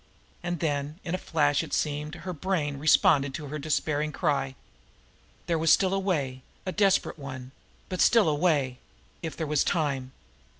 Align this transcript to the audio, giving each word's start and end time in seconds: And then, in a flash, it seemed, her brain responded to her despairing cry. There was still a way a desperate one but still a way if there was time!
And 0.41 0.61
then, 0.61 0.99
in 1.03 1.13
a 1.13 1.19
flash, 1.19 1.61
it 1.61 1.75
seemed, 1.75 2.15
her 2.15 2.33
brain 2.33 2.77
responded 2.79 3.35
to 3.35 3.45
her 3.49 3.59
despairing 3.59 4.11
cry. 4.11 4.55
There 5.45 5.59
was 5.59 5.71
still 5.71 5.93
a 5.93 5.99
way 5.99 6.41
a 6.65 6.71
desperate 6.71 7.19
one 7.19 7.51
but 7.87 8.01
still 8.01 8.27
a 8.27 8.33
way 8.33 8.79
if 9.21 9.37
there 9.37 9.45
was 9.45 9.63
time! 9.63 10.11